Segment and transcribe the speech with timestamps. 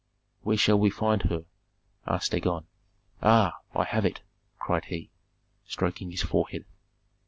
[0.41, 1.45] "Where shall we find her?"
[2.07, 2.65] asked Dagon.
[3.21, 4.21] "Ah, I have it!"
[4.57, 5.11] cried he,
[5.67, 6.65] stroking his forehead.